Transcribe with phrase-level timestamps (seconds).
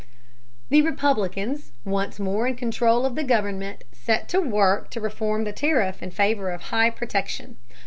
[0.69, 5.53] The Republicans, once more in control of the government, set to work to reform the
[5.53, 7.57] tariff in favor of high protection.